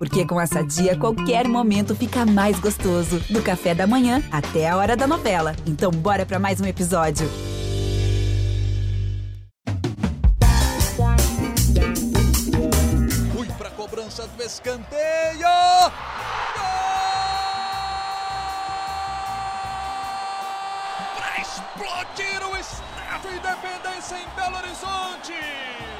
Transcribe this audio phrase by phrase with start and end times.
[0.00, 3.20] Porque com essa dia, qualquer momento fica mais gostoso.
[3.28, 5.54] Do café da manhã até a hora da novela.
[5.66, 7.28] Então, bora para mais um episódio.
[13.36, 15.46] Fui pra cobrança do escanteio.
[21.14, 25.99] Para explodir o Estádio Independência em Belo Horizonte.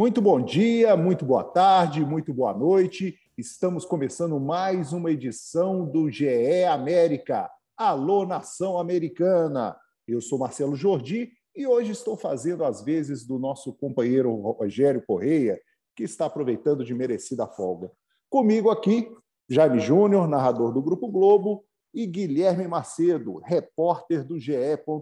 [0.00, 3.18] Muito bom dia, muito boa tarde, muito boa noite.
[3.36, 7.50] Estamos começando mais uma edição do GE América.
[7.76, 9.76] Alô, nação americana!
[10.08, 15.60] Eu sou Marcelo Jordi e hoje estou fazendo as vezes do nosso companheiro Rogério Correia,
[15.94, 17.92] que está aproveitando de merecida folga.
[18.30, 19.06] Comigo aqui,
[19.50, 21.62] Jaime Júnior, narrador do Grupo Globo,
[21.92, 24.54] e Guilherme Macedo, repórter do GE.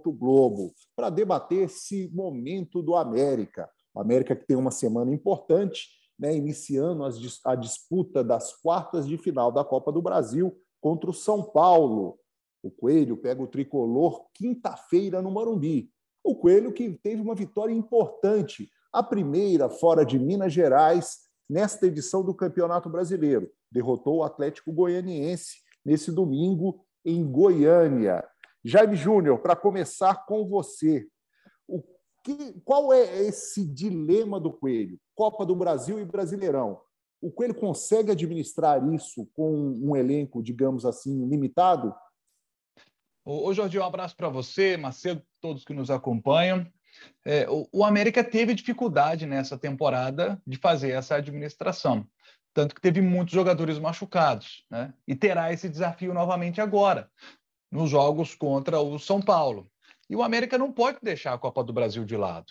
[0.07, 3.71] Globo, para debater esse momento do América.
[4.01, 7.05] América que tem uma semana importante, né, iniciando
[7.45, 12.19] a disputa das quartas de final da Copa do Brasil contra o São Paulo.
[12.63, 15.91] O Coelho pega o tricolor quinta-feira no Morumbi.
[16.25, 22.25] O Coelho que teve uma vitória importante, a primeira fora de Minas Gerais nesta edição
[22.25, 23.51] do Campeonato Brasileiro.
[23.71, 28.25] Derrotou o Atlético Goianiense nesse domingo em Goiânia.
[28.65, 31.07] Jaime Júnior, para começar com você,
[32.37, 34.99] que, qual é esse dilema do Coelho?
[35.15, 36.81] Copa do Brasil e Brasileirão.
[37.21, 41.95] O Coelho consegue administrar isso com um elenco, digamos assim, limitado?
[43.25, 46.67] Ô, Jordi, um abraço para você, Macedo, todos que nos acompanham.
[47.25, 52.07] É, o, o, América teve dificuldade nessa temporada de fazer essa administração,
[52.55, 54.93] tanto que teve muitos jogadores machucados, né?
[55.07, 57.11] E terá esse desafio novamente agora,
[57.71, 59.71] nos jogos contra o São Paulo.
[60.09, 62.47] E o América não pode deixar a Copa do Brasil de lado.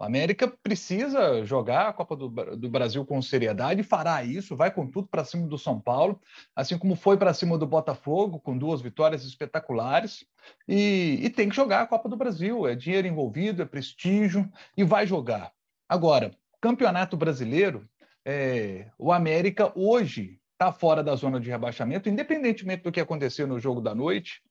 [0.00, 4.86] O América precisa jogar a Copa do, do, Brasil com seriedade, fará isso, vai com
[4.86, 6.18] tudo para cima do São Paulo,
[6.56, 10.24] assim como foi para cima do Botafogo, com duas vitórias espetaculares,
[10.66, 12.66] e, e, tem que jogar a Copa do Brasil.
[12.66, 15.52] É dinheiro envolvido, é prestígio, e vai jogar.
[15.86, 17.86] Agora, Campeonato Brasileiro,
[18.24, 23.60] é, o América hoje está fora da zona de rebaixamento, independentemente do que aconteceu no
[23.60, 24.42] jogo da noite.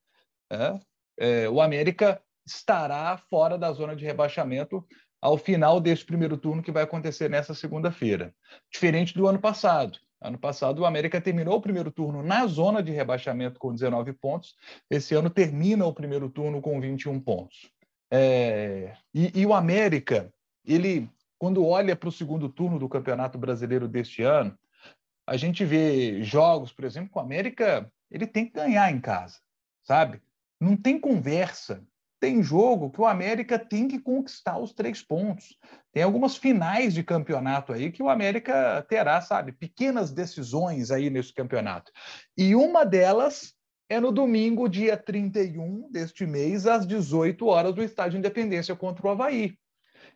[0.52, 0.80] É,
[1.20, 4.86] é, o América estará fora da zona de rebaixamento
[5.22, 8.34] ao final deste primeiro turno que vai acontecer nessa segunda-feira.
[8.72, 10.00] Diferente do ano passado.
[10.22, 14.54] Ano passado, o América terminou o primeiro turno na zona de rebaixamento com 19 pontos.
[14.90, 17.72] Esse ano termina o primeiro turno com 21 pontos.
[18.12, 18.98] É...
[19.14, 20.34] E, e, o América,
[20.66, 24.58] ele, quando olha para o segundo turno do Campeonato Brasileiro deste ano,
[25.26, 29.40] a gente vê jogos, por exemplo, com o América, ele tem que ganhar em casa,
[29.84, 30.22] sabe?
[30.60, 31.82] Não tem conversa
[32.20, 35.58] tem jogo que o América tem que conquistar os três pontos.
[35.92, 41.34] Tem algumas finais de campeonato aí que o América terá, sabe, pequenas decisões aí nesse
[41.34, 41.92] campeonato.
[42.38, 43.54] E uma delas
[43.90, 49.10] é no domingo, dia 31 deste mês, às 18 horas, do Estádio Independência contra o
[49.10, 49.58] Havaí.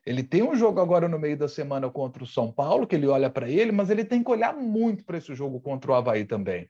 [0.05, 3.07] Ele tem um jogo agora no meio da semana contra o São Paulo, que ele
[3.07, 6.25] olha para ele, mas ele tem que olhar muito para esse jogo contra o Havaí
[6.25, 6.69] também.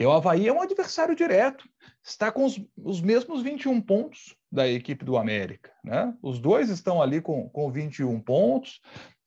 [0.00, 1.68] Porque o Havaí é um adversário direto,
[2.02, 5.70] está com os, os mesmos 21 pontos da equipe do América.
[5.84, 6.14] Né?
[6.22, 8.80] Os dois estão ali com, com 21 pontos.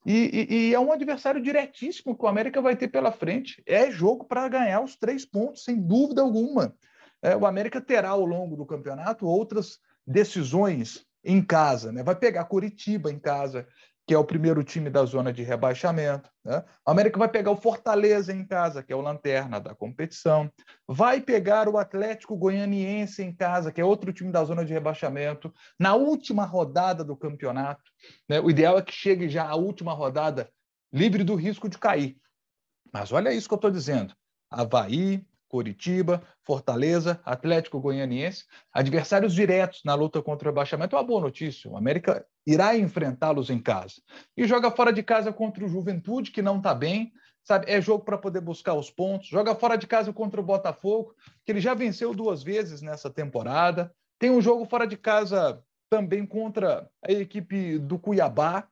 [0.04, 3.62] E, e, e, é um adversário diretíssimo que o América vai ter pela frente.
[3.64, 6.74] É jogo para ganhar os três pontos, sem dúvida alguma.
[7.22, 11.92] É, o América terá ao longo do campeonato outras decisões em casa.
[11.92, 12.02] Né?
[12.02, 13.64] Vai pegar Curitiba em casa,
[14.06, 16.30] que é o primeiro time da zona de rebaixamento.
[16.44, 16.62] Né?
[16.86, 20.50] O América vai pegar o Fortaleza em casa, que é o lanterna da competição.
[20.86, 25.52] Vai pegar o Atlético Goianiense em casa, que é outro time da zona de rebaixamento,
[25.78, 27.82] na última rodada do campeonato.
[28.28, 28.40] Né?
[28.40, 30.50] O ideal é que chegue já a última rodada
[30.92, 32.16] livre do risco de cair.
[32.92, 34.14] Mas olha isso que eu estou dizendo.
[34.50, 40.96] Havaí, Coritiba, Fortaleza, Atlético Goianiense, adversários diretos na luta contra o rebaixamento.
[40.96, 41.70] É uma boa notícia.
[41.70, 43.94] O América irá enfrentá-los em casa.
[44.36, 47.12] E joga fora de casa contra o Juventude, que não está bem.
[47.44, 49.28] Sabe, é jogo para poder buscar os pontos.
[49.28, 51.14] Joga fora de casa contra o Botafogo,
[51.46, 53.94] que ele já venceu duas vezes nessa temporada.
[54.18, 58.66] Tem um jogo fora de casa também contra a equipe do Cuiabá,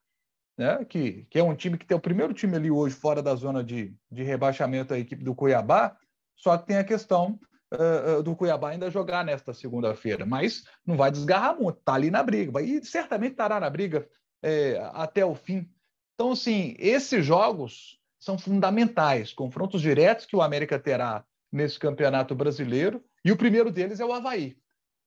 [0.58, 0.84] né?
[0.84, 3.62] que, que é um time que tem o primeiro time ali hoje fora da zona
[3.62, 5.96] de, de rebaixamento, a equipe do Cuiabá.
[6.36, 7.38] Só que tem a questão
[7.72, 12.22] uh, do Cuiabá ainda jogar nesta segunda-feira, mas não vai desgarrar muito, está ali na
[12.22, 14.08] briga, e certamente estará na briga
[14.42, 15.68] é, até o fim.
[16.14, 23.04] Então, assim, esses jogos são fundamentais, confrontos diretos que o América terá nesse campeonato brasileiro,
[23.24, 24.56] e o primeiro deles é o Havaí.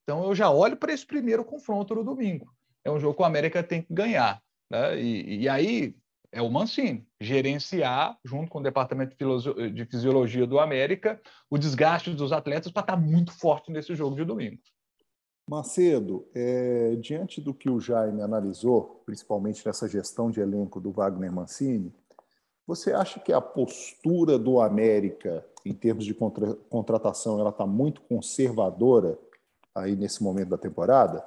[0.03, 2.53] Então, eu já olho para esse primeiro confronto no domingo.
[2.83, 4.41] É um jogo que o América tem que ganhar.
[4.69, 5.01] Né?
[5.01, 5.95] E, e aí,
[6.35, 9.15] é o Mancini, gerenciar, junto com o Departamento
[9.73, 14.17] de Fisiologia do América, o desgaste dos atletas para estar tá muito forte nesse jogo
[14.17, 14.57] de domingo.
[15.49, 21.31] Macedo, é, diante do que o Jaime analisou, principalmente nessa gestão de elenco do Wagner
[21.31, 21.93] Mancini,
[22.67, 28.01] você acha que a postura do América, em termos de contra, contratação, ela está muito
[28.01, 29.17] conservadora
[29.73, 31.25] aí nesse momento da temporada?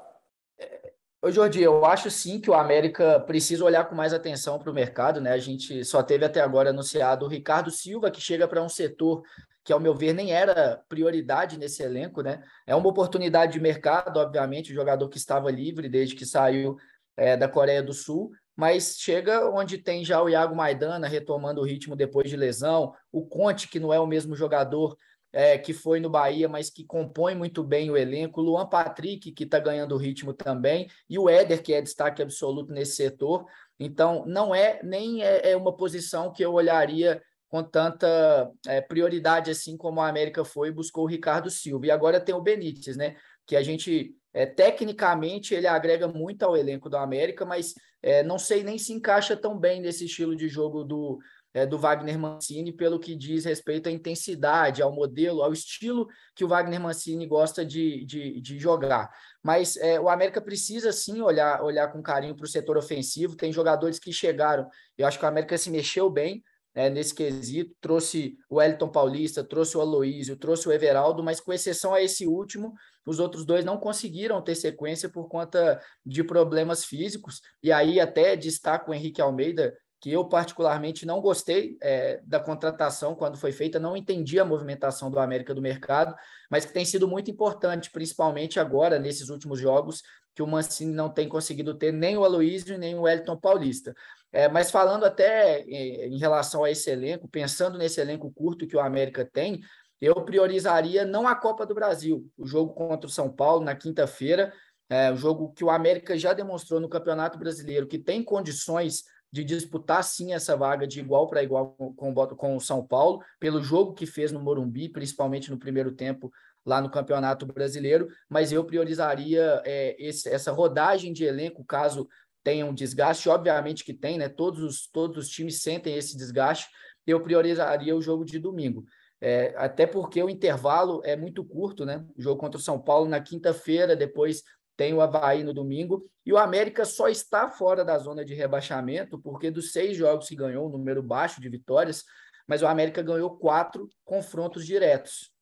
[1.20, 4.74] Ô, Jordi, eu acho sim que o América precisa olhar com mais atenção para o
[4.74, 5.32] mercado, né?
[5.32, 9.22] A gente só teve até agora anunciado o Ricardo Silva, que chega para um setor
[9.64, 12.40] que, ao meu ver, nem era prioridade nesse elenco, né?
[12.64, 16.76] É uma oportunidade de mercado, obviamente, o jogador que estava livre desde que saiu
[17.16, 21.64] é, da Coreia do Sul, mas chega onde tem já o Iago Maidana retomando o
[21.64, 24.96] ritmo depois de lesão, o Conte, que não é o mesmo jogador
[25.32, 29.44] é, que foi no Bahia, mas que compõe muito bem o elenco, Luan Patrick, que
[29.44, 33.44] está ganhando ritmo também, e o Éder, que é destaque absoluto nesse setor.
[33.78, 39.50] Então, não é nem é, é uma posição que eu olharia com tanta é, prioridade
[39.50, 41.86] assim como a América foi e buscou o Ricardo Silva.
[41.86, 43.16] E agora tem o Benítez, né?
[43.46, 48.38] Que a gente, é, tecnicamente, ele agrega muito ao elenco do América, mas é, não
[48.38, 51.18] sei nem se encaixa tão bem nesse estilo de jogo do,
[51.54, 56.44] é, do Wagner Mancini pelo que diz respeito à intensidade, ao modelo, ao estilo que
[56.44, 59.10] o Wagner Mancini gosta de, de, de jogar.
[59.42, 63.36] Mas é, o América precisa sim olhar, olhar com carinho para o setor ofensivo.
[63.36, 64.68] Tem jogadores que chegaram.
[64.96, 66.42] Eu acho que o América se mexeu bem
[66.74, 67.74] é, nesse quesito.
[67.80, 72.26] Trouxe o Elton Paulista, trouxe o Aloísio, trouxe o Everaldo, mas com exceção a esse
[72.26, 72.74] último,
[73.06, 77.40] os outros dois não conseguiram ter sequência por conta de problemas físicos.
[77.62, 83.14] E aí até destaco o Henrique Almeida, que eu particularmente não gostei é, da contratação
[83.14, 86.14] quando foi feita, não entendi a movimentação do América do mercado,
[86.50, 90.02] mas que tem sido muito importante, principalmente agora, nesses últimos jogos,
[90.34, 93.92] que o Mancini não tem conseguido ter nem o Aloysio nem o Elton Paulista.
[94.30, 98.76] É, mas falando até em, em relação a esse elenco, pensando nesse elenco curto que
[98.76, 99.60] o América tem,
[100.00, 104.52] eu priorizaria não a Copa do Brasil, o jogo contra o São Paulo na quinta-feira,
[104.88, 109.44] é, um jogo que o América já demonstrou no Campeonato Brasileiro que tem condições de
[109.44, 113.94] disputar sim essa vaga de igual para igual com, com o São Paulo, pelo jogo
[113.94, 116.32] que fez no Morumbi, principalmente no primeiro tempo
[116.64, 122.08] lá no Campeonato Brasileiro, mas eu priorizaria é, esse, essa rodagem de elenco, caso
[122.42, 124.28] tenha um desgaste, obviamente que tem, né?
[124.28, 126.68] Todos os, todos os times sentem esse desgaste,
[127.06, 128.84] eu priorizaria o jogo de domingo.
[129.20, 132.04] É, até porque o intervalo é muito curto, né?
[132.16, 134.42] O jogo contra o São Paulo na quinta-feira, depois
[134.78, 139.18] tem o Havaí no domingo, e o América só está fora da zona de rebaixamento,
[139.18, 142.04] porque dos seis jogos que ganhou, um número baixo de vitórias,
[142.46, 145.32] mas o América ganhou quatro confrontos diretos.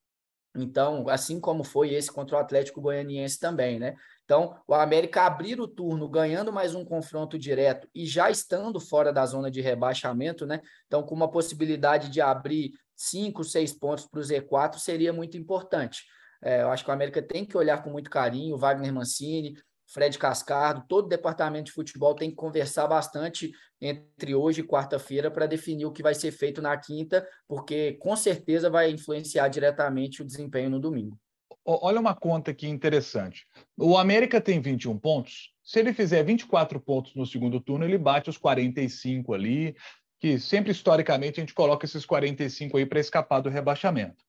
[0.56, 3.94] Então, assim como foi esse contra o Atlético Goianiense também, né?
[4.24, 9.12] Então, o América abrir o turno ganhando mais um confronto direto e já estando fora
[9.12, 10.62] da zona de rebaixamento, né?
[10.86, 16.06] Então, com uma possibilidade de abrir cinco, seis pontos para o Z4 seria muito importante.
[16.42, 19.54] É, eu acho que o América tem que olhar com muito carinho, Wagner Mancini,
[19.88, 25.30] Fred Cascardo, todo o departamento de futebol tem que conversar bastante entre hoje e quarta-feira
[25.30, 30.22] para definir o que vai ser feito na quinta, porque com certeza vai influenciar diretamente
[30.22, 31.18] o desempenho no domingo.
[31.64, 33.46] Olha uma conta aqui interessante.
[33.76, 35.52] O América tem 21 pontos.
[35.64, 39.74] Se ele fizer 24 pontos no segundo turno, ele bate os 45 ali,
[40.20, 44.24] que sempre historicamente a gente coloca esses 45 aí para escapar do rebaixamento.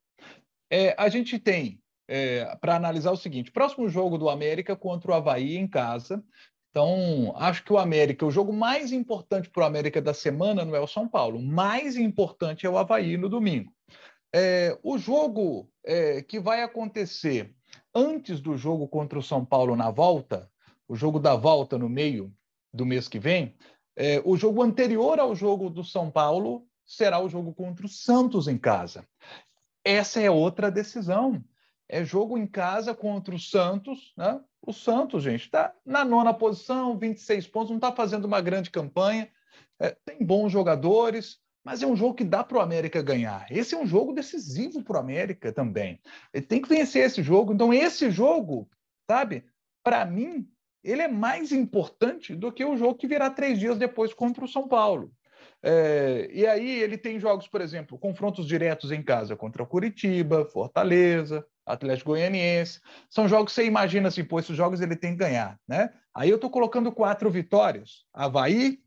[0.70, 5.14] É, a gente tem é, para analisar o seguinte: próximo jogo do América contra o
[5.14, 6.24] Havaí em casa.
[6.70, 10.76] Então, acho que o América, o jogo mais importante para o América da semana não
[10.76, 13.74] é o São Paulo, mais importante é o Havaí no domingo.
[14.34, 17.56] É, o jogo é, que vai acontecer
[17.96, 20.52] antes do jogo contra o São Paulo na volta,
[20.88, 22.32] o jogo da volta no meio
[22.72, 23.56] do mês que vem,
[23.96, 28.48] é, o jogo anterior ao jogo do São Paulo será o jogo contra o Santos
[28.48, 29.04] em casa.
[29.84, 31.44] Essa é outra decisão
[31.90, 34.40] é jogo em casa contra o Santos, né?
[34.62, 39.30] O Santos, gente, está na nona posição, 26 pontos, não está fazendo uma grande campanha,
[39.80, 43.46] é, tem bons jogadores, mas é um jogo que dá para o América ganhar.
[43.50, 46.00] Esse é um jogo decisivo para o América também.
[46.34, 47.54] Ele tem que vencer esse jogo.
[47.54, 48.70] Então, esse jogo,
[49.10, 49.46] sabe,
[49.84, 50.50] para mim,
[50.84, 54.48] ele é mais importante do que o jogo que virá três dias depois contra o
[54.48, 55.12] São Paulo.
[55.62, 61.46] É, e aí ele tem jogos, por exemplo, confrontos diretos em casa contra Curitiba, Fortaleza,
[61.68, 62.80] Atlético Goianiense.
[63.10, 65.94] São jogos que você imagina assim, pô, esses jogos ele tem que ganhar, né?
[66.16, 68.80] Aí eu estou colocando quatro vitórias: Havaí,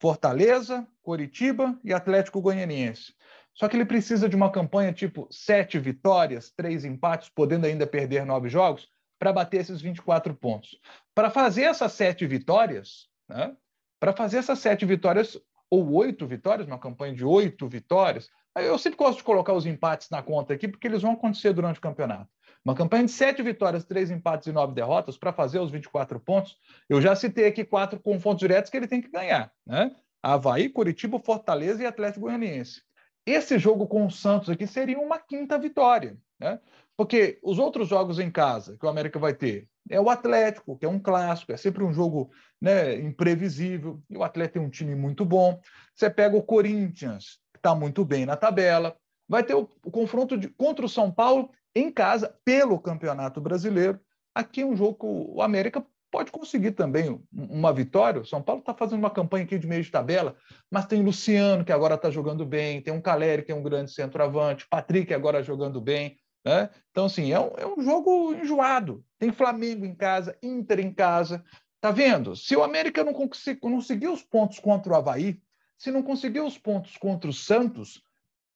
[0.00, 3.14] Fortaleza, Coritiba e Atlético Goianiense.
[3.54, 8.24] Só que ele precisa de uma campanha tipo sete vitórias, três empates, podendo ainda perder
[8.24, 10.78] nove jogos, para bater esses 24 pontos.
[11.14, 13.56] Para fazer essas sete vitórias, né?
[13.98, 15.36] Para fazer essas sete vitórias
[15.70, 18.30] ou oito vitórias, uma campanha de oito vitórias,
[18.62, 21.78] eu sempre gosto de colocar os empates na conta aqui, porque eles vão acontecer durante
[21.78, 22.28] o campeonato.
[22.64, 26.56] Uma campanha de sete vitórias, três empates e nove derrotas para fazer os 24 pontos.
[26.88, 29.94] Eu já citei aqui quatro confrontos diretos que ele tem que ganhar, né?
[30.22, 32.82] Havaí, Curitiba, Fortaleza e Atlético Goianiense.
[33.24, 36.58] Esse jogo com o Santos aqui seria uma quinta vitória, né?
[36.96, 40.84] Porque os outros jogos em casa que o América vai ter é o Atlético, que
[40.84, 44.94] é um clássico, é sempre um jogo né, imprevisível, e o Atlético tem um time
[44.94, 45.60] muito bom.
[45.94, 48.96] Você pega o Corinthians, está muito bem na tabela,
[49.28, 54.00] vai ter o, o confronto de, contra o São Paulo em casa pelo Campeonato Brasileiro.
[54.34, 58.20] Aqui é um jogo que o América pode conseguir também uma vitória.
[58.20, 60.36] O São Paulo está fazendo uma campanha aqui de meio de tabela,
[60.70, 63.92] mas tem Luciano, que agora está jogando bem, tem um Caleri, que é um grande
[63.92, 66.16] centroavante, Patrick agora jogando bem.
[66.44, 66.70] Né?
[66.90, 69.04] Então, assim, é um, é um jogo enjoado.
[69.18, 71.44] Tem Flamengo em casa, Inter em casa.
[71.80, 72.34] Tá vendo?
[72.34, 75.40] Se o América não conseguir os pontos contra o Havaí,
[75.78, 78.02] se não conseguir os pontos contra o Santos,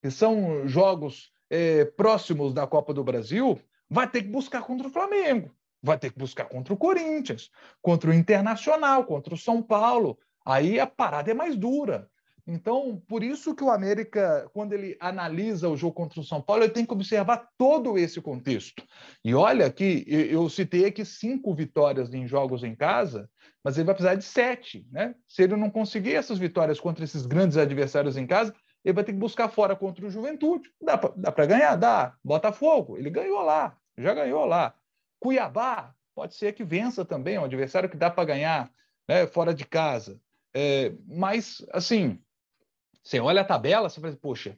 [0.03, 4.91] que são jogos é, próximos da Copa do Brasil, vai ter que buscar contra o
[4.91, 7.51] Flamengo, vai ter que buscar contra o Corinthians,
[7.81, 10.19] contra o Internacional, contra o São Paulo.
[10.45, 12.11] Aí a parada é mais dura.
[12.47, 16.65] Então, por isso que o América, quando ele analisa o jogo contra o São Paulo,
[16.65, 18.83] ele tem que observar todo esse contexto.
[19.25, 23.31] E olha que eu citei aqui cinco vitórias em jogos em casa,
[23.63, 25.15] mas ele vai precisar de sete, né?
[25.29, 28.53] Se ele não conseguir essas vitórias contra esses grandes adversários em casa,
[28.85, 30.69] ele vai ter que buscar fora contra o Juventude.
[30.81, 31.77] Dá para ganhar?
[31.77, 32.15] Dá.
[32.25, 34.75] Botafogo, ele ganhou lá, já ganhou lá.
[35.21, 38.69] Cuiabá, pode ser que vença também, é um adversário que dá para ganhar
[39.09, 40.21] né, fora de casa.
[40.53, 42.19] É, mas, assim,
[43.03, 44.57] você olha a tabela, você fala, poxa,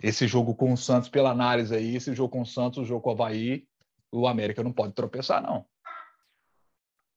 [0.00, 3.00] esse jogo com o Santos, pela análise aí, esse jogo com o Santos, o jogo
[3.00, 3.66] com o Havaí,
[4.12, 5.64] o América não pode tropeçar, não.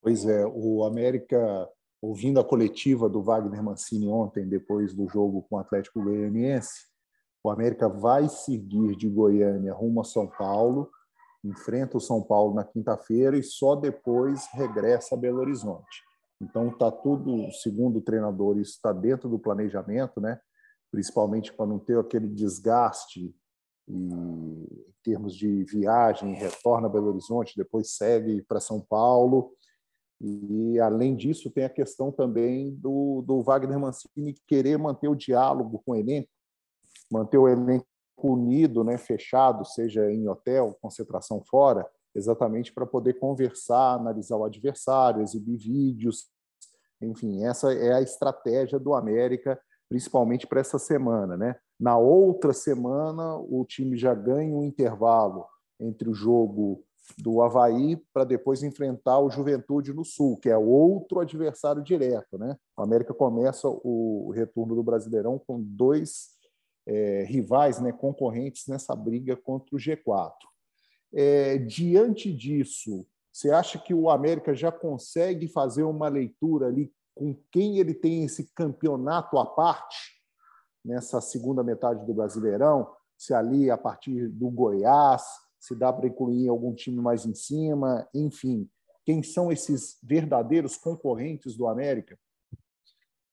[0.02, 1.70] Pois é, o América,
[2.02, 6.88] ouvindo a coletiva do Wagner Mancini ontem, depois do jogo com o Atlético Goianiense,
[7.44, 10.90] o América vai seguir de Goiânia rumo a São Paulo,
[11.44, 16.04] enfrenta o São Paulo na quinta-feira e só depois regressa a Belo Horizonte.
[16.40, 20.40] Então está tudo, segundo o treinador, isso está dentro do planejamento, né?
[20.92, 23.34] Principalmente para não ter aquele desgaste
[23.88, 24.68] e, em
[25.02, 29.54] termos de viagem, retorna a Belo Horizonte, depois segue para São Paulo.
[30.20, 35.82] E, além disso, tem a questão também do, do Wagner Mancini querer manter o diálogo
[35.84, 36.30] com o elenco,
[37.12, 37.88] manter o elenco
[38.22, 45.24] unido, né, fechado, seja em hotel, concentração fora, exatamente para poder conversar, analisar o adversário,
[45.24, 46.30] exibir vídeos.
[47.02, 49.60] Enfim, essa é a estratégia do América
[49.92, 51.36] principalmente para essa semana.
[51.36, 51.54] Né?
[51.78, 55.46] Na outra semana, o time já ganha um intervalo
[55.78, 56.82] entre o jogo
[57.18, 62.38] do Havaí para depois enfrentar o Juventude no Sul, que é outro adversário direto.
[62.38, 62.56] Né?
[62.78, 66.30] O América começa o retorno do Brasileirão com dois
[66.88, 70.32] é, rivais, né, concorrentes nessa briga contra o G4.
[71.14, 77.36] É, diante disso, você acha que o América já consegue fazer uma leitura ali com
[77.52, 80.22] quem ele tem esse campeonato à parte,
[80.84, 85.24] nessa segunda metade do Brasileirão, se ali a partir do Goiás,
[85.60, 88.68] se dá para incluir algum time mais em cima, enfim,
[89.06, 92.18] quem são esses verdadeiros concorrentes do América?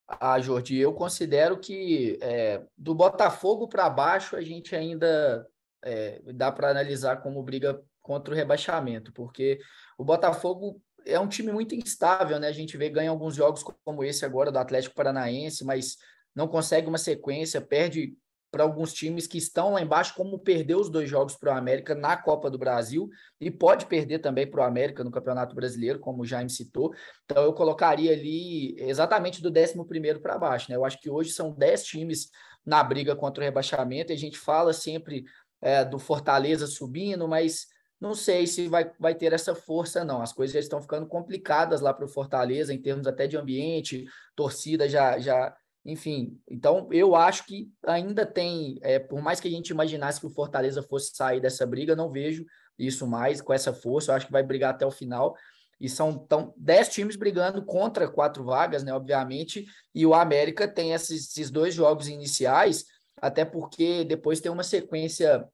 [0.06, 5.46] Ah, Jordi, eu considero que é, do Botafogo para baixo a gente ainda
[5.84, 9.60] é, dá para analisar como briga contra o rebaixamento, porque
[9.98, 12.48] o Botafogo é um time muito instável, né?
[12.48, 15.96] A gente vê ganha alguns jogos como esse agora do Atlético Paranaense, mas
[16.34, 18.16] não consegue uma sequência, perde
[18.50, 21.94] para alguns times que estão lá embaixo, como perdeu os dois jogos para o América
[21.94, 23.08] na Copa do Brasil
[23.40, 26.94] e pode perder também para o América no Campeonato Brasileiro, como o Jaime citou.
[27.24, 30.76] Então eu colocaria ali exatamente do 11 para baixo, né?
[30.76, 32.30] Eu acho que hoje são 10 times
[32.64, 35.24] na briga contra o rebaixamento, e a gente fala sempre
[35.60, 37.66] é, do Fortaleza subindo, mas
[38.00, 40.22] não sei se vai, vai ter essa força, não.
[40.22, 44.04] As coisas já estão ficando complicadas lá para o Fortaleza, em termos até de ambiente,
[44.36, 45.54] torcida já, já.
[45.84, 50.26] Enfim, então eu acho que ainda tem, é, por mais que a gente imaginasse que
[50.26, 52.44] o Fortaleza fosse sair dessa briga, não vejo
[52.78, 54.12] isso mais com essa força.
[54.12, 55.34] Eu acho que vai brigar até o final.
[55.80, 58.92] E são tão, dez times brigando contra quatro vagas, né?
[58.92, 62.84] Obviamente, e o América tem esses, esses dois jogos iniciais,
[63.16, 65.48] até porque depois tem uma sequência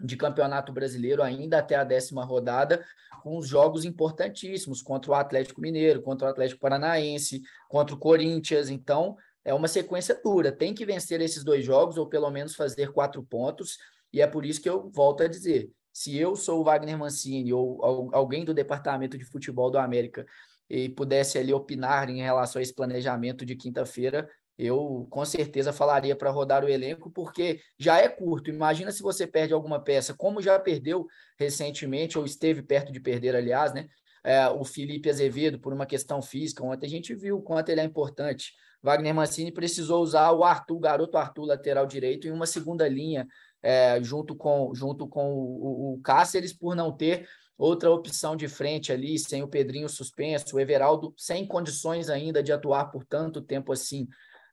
[0.00, 2.84] de campeonato brasileiro ainda até a décima rodada,
[3.22, 8.68] com os jogos importantíssimos contra o Atlético Mineiro, contra o Atlético Paranaense, contra o Corinthians.
[8.68, 10.52] Então, é uma sequência dura.
[10.52, 13.78] Tem que vencer esses dois jogos, ou pelo menos fazer quatro pontos.
[14.12, 17.52] E é por isso que eu volto a dizer: se eu sou o Wagner Mancini
[17.52, 20.24] ou alguém do departamento de futebol do América
[20.68, 26.16] e pudesse ali opinar em relação a esse planejamento de quinta-feira, eu com certeza falaria
[26.16, 28.50] para rodar o elenco, porque já é curto.
[28.50, 31.06] Imagina se você perde alguma peça, como já perdeu
[31.38, 33.88] recentemente, ou esteve perto de perder, aliás, né?
[34.24, 36.64] É, o Felipe Azevedo, por uma questão física.
[36.64, 38.52] Ontem a gente viu o quanto ele é importante.
[38.82, 43.26] Wagner Mancini precisou usar o Arthur, garoto Arthur, lateral direito, em uma segunda linha,
[43.62, 48.92] é, junto com, junto com o, o Cáceres, por não ter outra opção de frente
[48.92, 53.72] ali, sem o Pedrinho suspenso, o Everaldo sem condições ainda de atuar por tanto tempo
[53.72, 54.06] assim.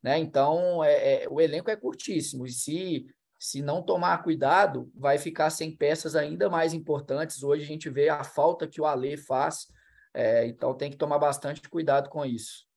[0.05, 0.19] Né?
[0.19, 2.45] Então, é, é, o elenco é curtíssimo.
[2.45, 3.07] E se,
[3.39, 7.41] se não tomar cuidado, vai ficar sem peças ainda mais importantes.
[7.41, 9.65] Hoje a gente vê a falta que o Alê faz.
[10.13, 12.67] É, então, tem que tomar bastante cuidado com isso.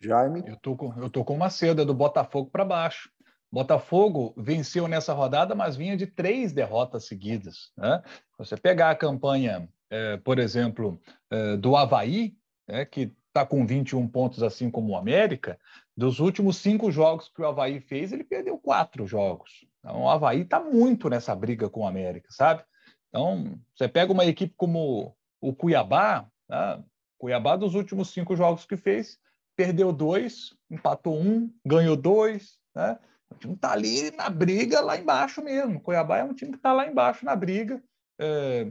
[0.00, 0.42] Jaime?
[0.46, 3.10] Eu tô com, eu tô com uma seda do Botafogo para baixo.
[3.52, 7.72] Botafogo venceu nessa rodada, mas vinha de três derrotas seguidas.
[7.76, 8.02] Né?
[8.38, 10.98] Você pegar a campanha, é, por exemplo,
[11.30, 12.34] é, do Havaí,
[12.66, 15.58] é, que está com 21 pontos, assim como o América,
[15.96, 19.66] dos últimos cinco jogos que o Havaí fez, ele perdeu quatro jogos.
[19.80, 22.62] Então, o Havaí está muito nessa briga com o América, sabe?
[23.08, 26.82] Então, você pega uma equipe como o Cuiabá, né?
[27.18, 29.18] Cuiabá, dos últimos cinco jogos que fez,
[29.56, 32.98] perdeu dois, empatou um, ganhou dois, né?
[33.30, 35.80] O time está ali na briga lá embaixo mesmo.
[35.80, 37.82] Cuiabá é um time que está lá embaixo na briga.
[38.18, 38.70] É,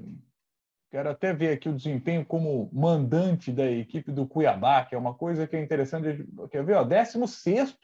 [0.93, 5.15] Quero até ver aqui o desempenho como mandante da equipe do Cuiabá, que é uma
[5.15, 6.23] coisa que é interessante.
[6.51, 6.75] Quer ver?
[6.75, 7.79] Ó, 16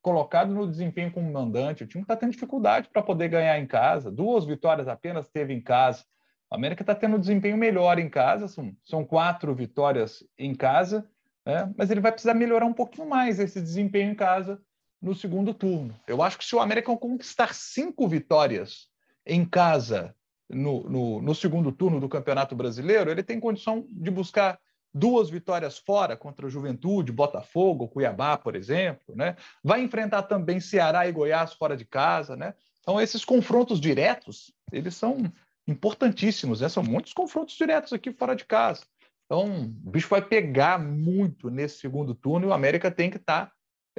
[0.00, 1.82] colocado no desempenho como mandante.
[1.82, 4.08] O time está tendo dificuldade para poder ganhar em casa.
[4.08, 6.04] Duas vitórias apenas teve em casa.
[6.48, 8.46] A América está tendo um desempenho melhor em casa.
[8.46, 11.04] São, são quatro vitórias em casa.
[11.44, 11.74] Né?
[11.76, 14.62] Mas ele vai precisar melhorar um pouquinho mais esse desempenho em casa
[15.02, 15.92] no segundo turno.
[16.06, 18.86] Eu acho que se o América conquistar cinco vitórias
[19.26, 20.14] em casa
[20.54, 24.58] no, no, no, segundo turno do Campeonato Brasileiro, ele tem condição de buscar
[24.92, 29.36] duas vitórias fora contra o Juventude, Botafogo, Cuiabá, por exemplo, né?
[29.62, 32.54] Vai enfrentar também Ceará e Goiás fora de casa, né?
[32.80, 35.32] Então esses confrontos diretos, eles são
[35.66, 36.68] importantíssimos, né?
[36.68, 38.82] São muitos confrontos diretos aqui fora de casa.
[39.24, 43.46] Então, o bicho vai pegar muito nesse segundo turno e o América tem que estar
[43.46, 43.52] tá,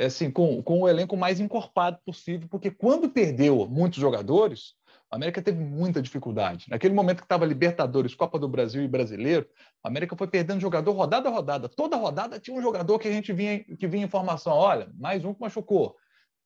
[0.05, 4.75] assim, com, com o elenco mais encorpado possível, porque quando perdeu muitos jogadores,
[5.15, 6.65] a América teve muita dificuldade.
[6.69, 9.47] Naquele momento que estava Libertadores, Copa do Brasil e Brasileiro,
[9.81, 11.69] a América foi perdendo jogador rodada a rodada.
[11.69, 15.33] Toda rodada tinha um jogador que a gente vinha, que vinha informação: olha, mais um
[15.33, 15.95] que machucou.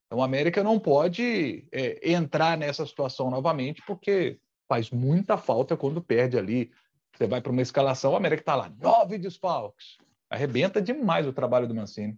[0.06, 6.00] Então a América não pode é, entrar nessa situação novamente, porque faz muita falta quando
[6.00, 6.70] perde ali.
[7.16, 9.98] Você vai para uma escalação, a América está lá, nove desfalques.
[10.30, 12.16] Arrebenta demais o trabalho do Mancini.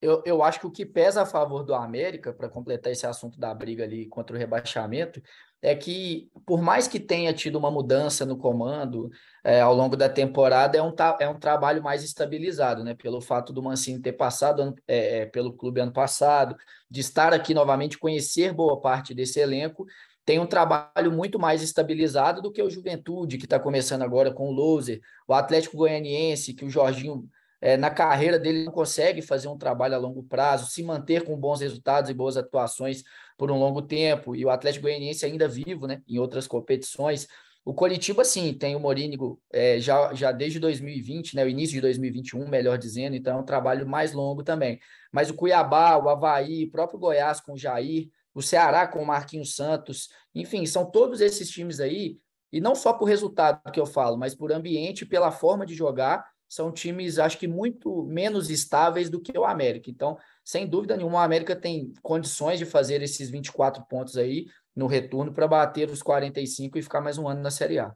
[0.00, 3.38] Eu, eu acho que o que pesa a favor do América, para completar esse assunto
[3.38, 5.20] da briga ali contra o rebaixamento,
[5.60, 9.10] é que, por mais que tenha tido uma mudança no comando
[9.42, 12.94] é, ao longo da temporada, é um, é um trabalho mais estabilizado, né?
[12.94, 16.56] Pelo fato do Mancini ter passado é, é, pelo clube ano passado,
[16.90, 19.84] de estar aqui novamente, conhecer boa parte desse elenco,
[20.24, 24.48] tem um trabalho muito mais estabilizado do que o Juventude, que está começando agora com
[24.48, 27.26] o Loser, o Atlético Goianiense, que o Jorginho
[27.60, 31.36] é, na carreira dele não consegue fazer um trabalho a longo prazo, se manter com
[31.36, 33.02] bons resultados e boas atuações
[33.36, 37.26] por um longo tempo, e o Atlético Goianiense ainda vivo né, em outras competições.
[37.64, 41.80] O Coritiba, sim, tem o Morínigo é, já, já desde 2020, né, o início de
[41.80, 44.80] 2021, melhor dizendo, então é um trabalho mais longo também.
[45.12, 49.06] Mas o Cuiabá, o Havaí, o próprio Goiás com o Jair, o Ceará com o
[49.06, 52.18] Marquinhos Santos, enfim, são todos esses times aí,
[52.52, 56.24] e não só por resultado que eu falo, mas por ambiente, pela forma de jogar,
[56.48, 59.90] são times, acho que muito menos estáveis do que o América.
[59.90, 64.86] Então, sem dúvida nenhuma, o América tem condições de fazer esses 24 pontos aí no
[64.86, 67.92] retorno para bater os 45 e ficar mais um ano na Série A.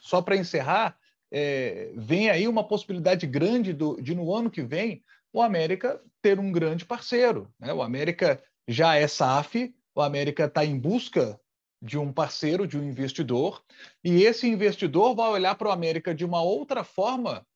[0.00, 0.96] Só para encerrar,
[1.32, 6.38] é, vem aí uma possibilidade grande do, de, no ano que vem, o América ter
[6.38, 7.50] um grande parceiro.
[7.58, 7.72] Né?
[7.72, 11.40] O América já é SAF, o América está em busca
[11.80, 13.62] de um parceiro, de um investidor,
[14.04, 17.46] e esse investidor vai olhar para o América de uma outra forma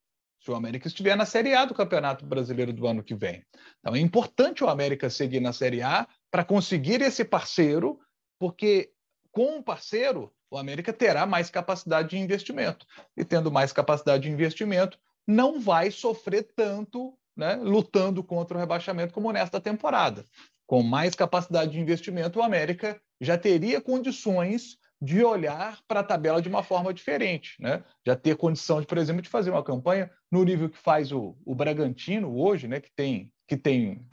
[0.45, 3.43] se o América estiver na Série A do Campeonato Brasileiro do ano que vem.
[3.81, 7.99] Então é importante o América seguir na Série A para conseguir esse parceiro,
[8.39, 8.93] porque
[9.33, 12.87] com o parceiro o América terá mais capacidade de investimento.
[13.17, 19.15] E tendo mais capacidade de investimento, não vai sofrer tanto né, lutando contra o rebaixamento
[19.15, 20.27] como nesta temporada.
[20.67, 26.41] Com mais capacidade de investimento, o América já teria condições de olhar para a tabela
[26.41, 27.85] de uma forma diferente, né?
[28.07, 31.37] Já ter condição, de, por exemplo, de fazer uma campanha no nível que faz o,
[31.45, 32.81] o Bragantino hoje, né?
[32.81, 34.07] Que tem, que tem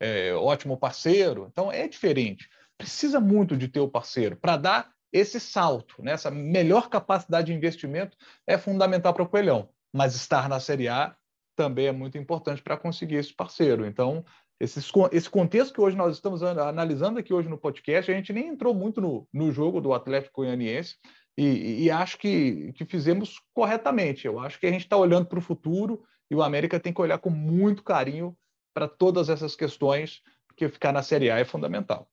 [0.00, 1.46] é, ótimo parceiro.
[1.50, 2.48] Então é diferente.
[2.78, 6.12] Precisa muito de ter o parceiro para dar esse salto, né?
[6.12, 9.68] essa melhor capacidade de investimento é fundamental para o Coelhão.
[9.92, 11.16] Mas estar na Série A
[11.56, 13.84] também é muito importante para conseguir esse parceiro.
[13.84, 14.24] Então,
[14.60, 14.80] esse,
[15.12, 18.74] esse contexto que hoje nós estamos analisando aqui hoje no podcast, a gente nem entrou
[18.74, 20.96] muito no, no jogo do Atlético Goianiense
[21.36, 24.26] e, e acho que, que fizemos corretamente.
[24.26, 27.00] Eu acho que a gente está olhando para o futuro e o América tem que
[27.00, 28.36] olhar com muito carinho
[28.74, 32.08] para todas essas questões, porque ficar na Série A é fundamental.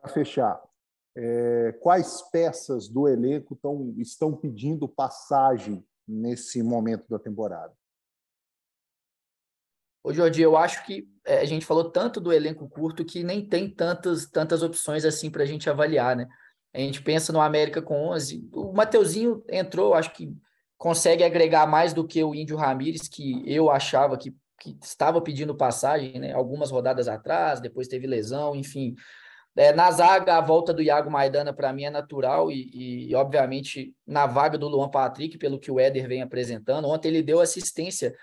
[0.00, 0.62] Para fechar,
[1.16, 7.72] é, quais peças do elenco tão, estão pedindo passagem nesse momento da temporada?
[10.04, 13.48] Ô, Jordi, eu acho que é, a gente falou tanto do elenco curto que nem
[13.48, 16.28] tem tantas, tantas opções assim para a gente avaliar, né?
[16.74, 18.46] A gente pensa no América com 11.
[18.52, 20.30] O Mateuzinho entrou, acho que
[20.76, 25.56] consegue agregar mais do que o Índio Ramírez, que eu achava que, que estava pedindo
[25.56, 26.32] passagem, né?
[26.34, 28.94] Algumas rodadas atrás, depois teve lesão, enfim.
[29.56, 33.94] É, na zaga, a volta do Iago Maidana, para mim, é natural e, e, obviamente,
[34.06, 36.88] na vaga do Luan Patrick, pelo que o Éder vem apresentando.
[36.88, 38.14] Ontem ele deu assistência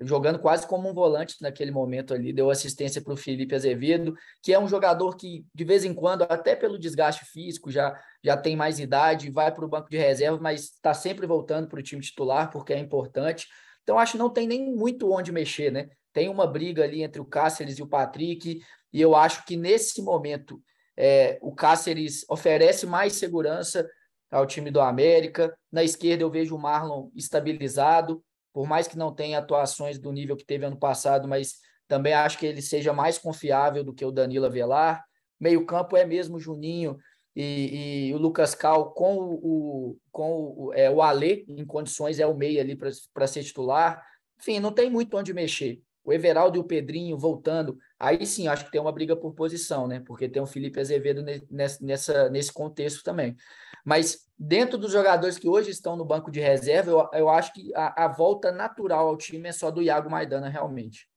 [0.00, 4.52] jogando quase como um volante naquele momento ali, deu assistência para o Felipe Azevedo, que
[4.52, 8.56] é um jogador que, de vez em quando, até pelo desgaste físico, já, já tem
[8.56, 12.00] mais idade, vai para o banco de reserva, mas está sempre voltando para o time
[12.00, 13.46] titular, porque é importante.
[13.82, 15.88] Então, acho que não tem nem muito onde mexer, né?
[16.12, 18.60] Tem uma briga ali entre o Cáceres e o Patrick,
[18.92, 20.60] e eu acho que nesse momento
[20.96, 23.88] é, o Cáceres oferece mais segurança
[24.30, 25.54] ao time do América.
[25.70, 30.36] Na esquerda eu vejo o Marlon estabilizado, por mais que não tenha atuações do nível
[30.36, 34.12] que teve ano passado, mas também acho que ele seja mais confiável do que o
[34.12, 35.04] Danilo Avelar.
[35.38, 36.98] Meio campo é mesmo Juninho
[37.34, 42.26] e, e, o Lucas Cal com o, com o, é, o Alê em condições é
[42.26, 44.04] o meio ali para ser titular.
[44.38, 45.80] Enfim, não tem muito onde mexer.
[46.04, 49.86] O Everaldo e o Pedrinho voltando, aí sim acho que tem uma briga por posição,
[49.86, 50.00] né?
[50.00, 53.36] Porque tem o Felipe Azevedo nessa, nesse contexto também.
[53.84, 57.74] Mas dentro dos jogadores que hoje estão no banco de reserva, eu, eu acho que
[57.74, 61.08] a, a volta natural ao time é só do Iago Maidana, realmente.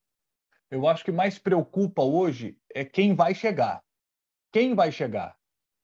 [0.69, 3.81] Eu acho que mais preocupa hoje é quem vai chegar.
[4.51, 5.35] Quem vai chegar?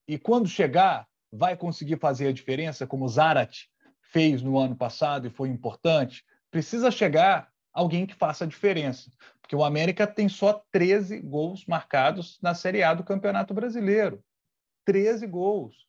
[0.06, 3.68] E quando chegar, vai conseguir fazer a diferença, como o Zarat
[4.00, 6.24] fez no ano passado e foi importante?
[6.50, 9.10] Precisa chegar alguém que faça a diferença.
[9.40, 14.22] Porque o América tem só 13 gols marcados na Série A do Campeonato Brasileiro.
[14.84, 15.86] 13 gols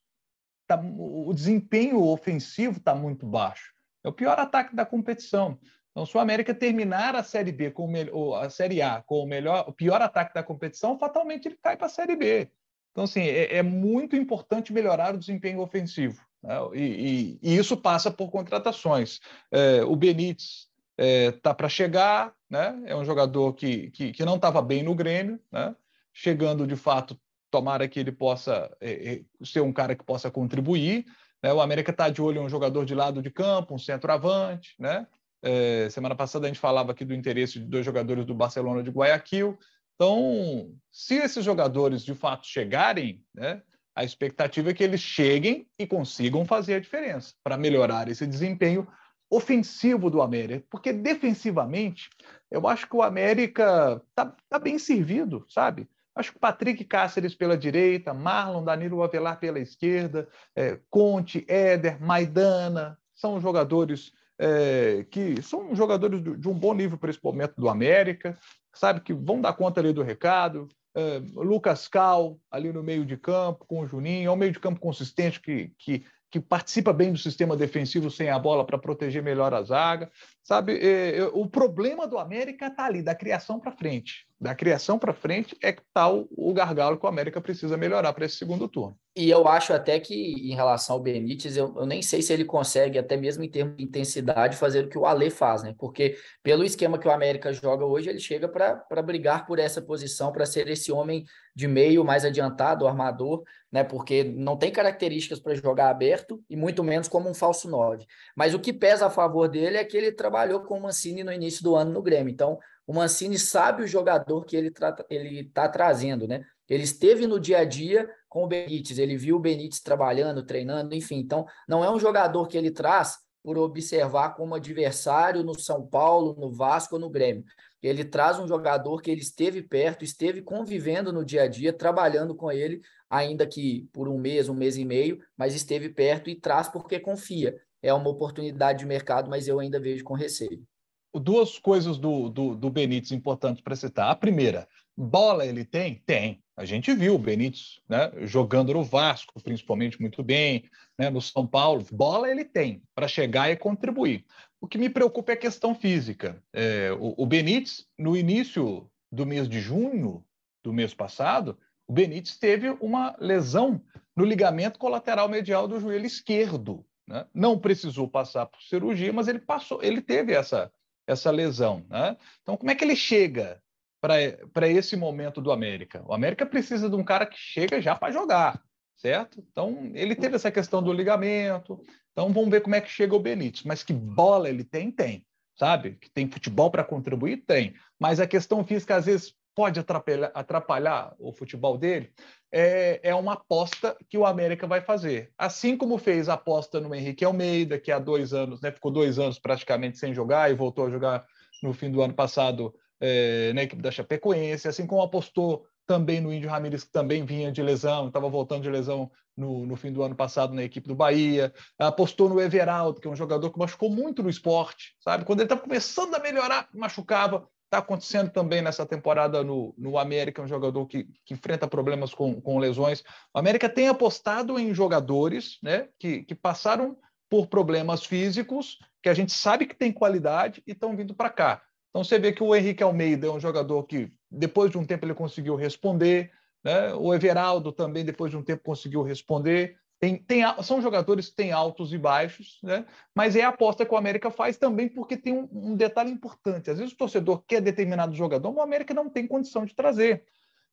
[0.67, 3.73] tá, o desempenho ofensivo está muito baixo.
[4.03, 5.59] É o pior ataque da competição.
[5.91, 9.27] Então, se o América terminar a Série B com o a Série A com o
[9.27, 12.49] melhor, o pior ataque da competição, fatalmente ele cai para a Série B.
[12.91, 16.25] Então, assim, é, é, muito importante melhorar o desempenho ofensivo.
[16.41, 16.55] Né?
[16.73, 19.19] E, e, e, isso passa por contratações.
[19.51, 20.70] É, o Benítez
[21.01, 22.79] é, tá para chegar, né?
[22.85, 25.75] é um jogador que, que, que não estava bem no Grêmio, né?
[26.13, 31.07] chegando de fato tomara que ele possa é, é, ser um cara que possa contribuir.
[31.41, 31.51] Né?
[31.51, 34.75] O América está de olho em um jogador de lado de campo, um centroavante.
[34.77, 35.07] Né?
[35.41, 38.91] É, semana passada a gente falava aqui do interesse de dois jogadores do Barcelona de
[38.91, 39.57] Guayaquil.
[39.95, 43.63] Então, se esses jogadores de fato chegarem, né,
[43.95, 48.87] a expectativa é que eles cheguem e consigam fazer a diferença para melhorar esse desempenho
[49.31, 52.09] ofensivo do América, porque defensivamente
[52.51, 55.87] eu acho que o América está tá bem servido, sabe?
[56.13, 62.99] Acho que Patrick Cáceres pela direita, Marlon Danilo Avelar pela esquerda, é, Conte, Éder, Maidana,
[63.15, 67.69] são jogadores é, que são jogadores de, de, um bom nível para esse momento do
[67.69, 68.37] América,
[68.73, 70.67] sabe que vão dar conta ali do recado.
[70.93, 74.59] É, Lucas Cal ali no meio de campo com o Juninho, é um meio de
[74.59, 79.21] campo consistente que, que que participa bem do sistema defensivo sem a bola para proteger
[79.21, 80.09] melhor a zaga.
[80.41, 84.25] Sabe, é, é, o problema do América está ali, da criação para frente.
[84.41, 88.11] Da criação para frente é que está o, o gargalo que o América precisa melhorar
[88.11, 88.97] para esse segundo turno.
[89.15, 92.43] E eu acho até que, em relação ao Benítez, eu, eu, nem sei se ele
[92.43, 95.75] consegue, até mesmo em termos de intensidade, fazer o que o Ale faz, né?
[95.77, 100.31] Porque pelo esquema que o América joga hoje, ele chega para brigar por essa posição,
[100.31, 101.23] para ser esse homem
[101.55, 103.83] de meio mais adiantado, armador, né?
[103.83, 108.07] Porque não tem características para jogar aberto e muito menos como um falso 9.
[108.35, 111.31] Mas o que pesa a favor dele é que ele trabalhou com o Mancini no
[111.31, 112.31] início do ano no Grêmio.
[112.31, 116.43] Então, o Mancini sabe o jogador que ele está ele tá trazendo, né?
[116.69, 120.95] Ele esteve no dia a dia com o Benítez, ele viu o Benítez trabalhando, treinando,
[120.95, 121.17] enfim.
[121.17, 126.35] Então, não é um jogador que ele traz por observar como adversário no São Paulo,
[126.39, 127.43] no Vasco ou no Grêmio.
[127.81, 132.35] Ele traz um jogador que ele esteve perto, esteve convivendo no dia a dia, trabalhando
[132.35, 136.35] com ele ainda que por um mês, um mês e meio, mas esteve perto e
[136.39, 137.59] traz porque confia.
[137.81, 140.65] É uma oportunidade de mercado, mas eu ainda vejo com receio.
[141.13, 144.09] Duas coisas do, do, do Benítez importantes para citar.
[144.09, 146.01] A primeira, bola ele tem?
[146.05, 146.41] Tem.
[146.55, 151.45] A gente viu o Benítez né, jogando no Vasco, principalmente muito bem, né, no São
[151.45, 151.85] Paulo.
[151.91, 154.25] Bola ele tem para chegar e contribuir.
[154.59, 156.41] O que me preocupa é a questão física.
[156.53, 160.23] É, o, o Benítez, no início do mês de junho
[160.63, 163.81] do mês passado, o Benítez teve uma lesão
[164.15, 166.85] no ligamento colateral medial do joelho esquerdo.
[167.07, 167.25] Né?
[167.33, 170.71] Não precisou passar por cirurgia, mas ele passou, ele teve essa,
[171.07, 171.85] essa lesão.
[171.89, 172.17] Né?
[172.41, 173.61] Então, como é que ele chega
[174.01, 176.03] para esse momento do América?
[176.07, 178.61] O América precisa de um cara que chega já para jogar,
[178.95, 179.43] certo?
[179.51, 181.81] Então, ele teve essa questão do ligamento.
[182.11, 183.63] Então, vamos ver como é que chega o Benítez.
[183.63, 184.91] Mas que bola ele tem?
[184.91, 185.25] Tem.
[185.57, 185.97] Sabe?
[186.01, 187.43] Que tem futebol para contribuir?
[187.45, 187.75] Tem.
[187.99, 192.11] Mas a questão física, às vezes, pode atrapalhar, atrapalhar o futebol dele,
[192.51, 195.31] é, é, uma aposta que o América vai fazer.
[195.37, 199.19] Assim como fez a aposta no Henrique Almeida, que há dois anos, né, ficou dois
[199.19, 201.25] anos praticamente sem jogar e voltou a jogar
[201.61, 206.31] no fim do ano passado é, na equipe da Chapecoense, assim como apostou também no
[206.31, 210.03] Índio Ramírez, que também vinha de lesão, estava voltando de lesão no, no, fim do
[210.03, 213.89] ano passado na equipe do Bahia, apostou no Everaldo, que é um jogador que machucou
[213.89, 215.25] muito no esporte, sabe?
[215.25, 220.41] Quando ele estava começando a melhorar, machucava, Está acontecendo também nessa temporada no, no América,
[220.41, 223.01] um jogador que, que enfrenta problemas com, com lesões.
[223.33, 226.97] O América tem apostado em jogadores né, que, que passaram
[227.29, 231.61] por problemas físicos, que a gente sabe que tem qualidade e estão vindo para cá.
[231.89, 235.05] Então você vê que o Henrique Almeida é um jogador que, depois de um tempo,
[235.05, 236.29] ele conseguiu responder.
[236.61, 236.93] Né?
[236.95, 239.77] O Everaldo também, depois de um tempo, conseguiu responder.
[240.01, 242.87] Tem, tem, são jogadores que têm altos e baixos, né?
[243.15, 246.71] mas é a aposta que o América faz também porque tem um, um, detalhe importante.
[246.71, 250.23] Às vezes o torcedor quer determinado jogador, mas o América não tem condição de trazer.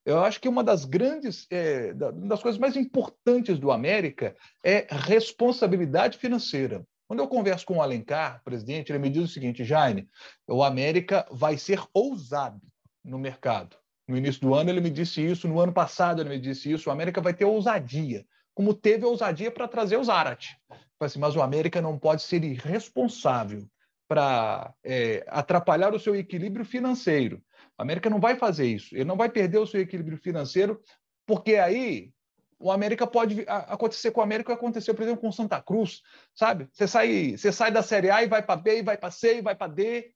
[0.02, 6.16] Eu acho que uma das grandes, é, das coisas mais importantes do América é responsabilidade
[6.16, 6.82] financeira.
[7.06, 10.08] Quando eu converso com o Alencar, presidente, ele me diz o seguinte, Jaime,
[10.48, 12.62] o América vai ser ousado
[13.04, 13.76] no mercado.
[14.06, 16.88] No início do ano ele me disse isso, no ano passado ele me disse isso,
[16.88, 18.24] o América vai ter ousadia
[18.58, 20.56] como teve ousadia para trazer o Zarat.
[20.98, 23.64] Assim, mas o América não pode ser irresponsável
[24.08, 27.40] para é, atrapalhar o seu equilíbrio financeiro.
[27.78, 28.96] O América não vai fazer isso.
[28.96, 30.82] Ele não vai perder o seu equilíbrio financeiro,
[31.24, 32.10] porque aí
[32.58, 36.02] o América pode acontecer com o América, aconteceu, por exemplo, com o Santa Cruz,
[36.34, 36.68] sabe?
[36.72, 39.38] Você sai, você sai da Série A e vai para B, e vai para C,
[39.38, 40.12] e vai para D.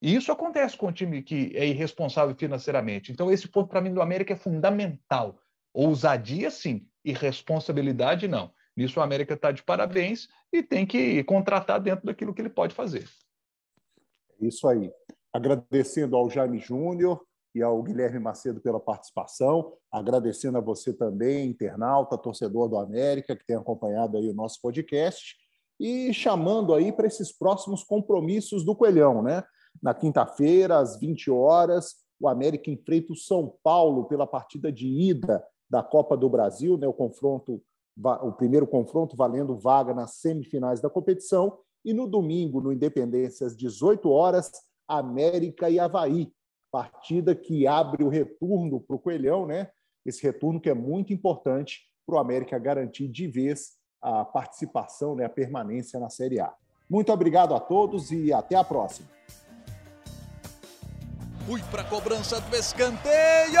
[0.00, 3.10] E isso acontece com o time que é irresponsável financeiramente.
[3.10, 5.36] Então, esse ponto, para mim, do América é fundamental.
[5.74, 8.50] Ousadia, sim, e responsabilidade não.
[8.76, 12.74] Nisso o América está de parabéns e tem que contratar dentro daquilo que ele pode
[12.74, 13.06] fazer.
[14.40, 14.90] Isso aí.
[15.32, 17.22] Agradecendo ao Jaime Júnior
[17.54, 23.46] e ao Guilherme Macedo pela participação, agradecendo a você também, internauta, torcedor do América, que
[23.46, 25.36] tem acompanhado aí o nosso podcast,
[25.78, 29.42] e chamando aí para esses próximos compromissos do Coelhão, né?
[29.82, 35.42] Na quinta-feira, às 20 horas, o América enfrenta o São Paulo pela partida de ida
[35.72, 37.62] da Copa do Brasil, né, o confronto,
[37.96, 43.56] o primeiro confronto valendo vaga nas semifinais da competição, e no domingo, no Independência, às
[43.56, 44.52] 18 horas,
[44.86, 46.30] América e Havaí,
[46.70, 49.70] partida que abre o retorno para o Coelhão, né?
[50.04, 55.24] Esse retorno que é muito importante para o América garantir de vez a participação, né,
[55.24, 56.52] a permanência na Série A.
[56.88, 59.08] Muito obrigado a todos e até a próxima.
[61.46, 63.60] Fui para a cobrança do escanteio.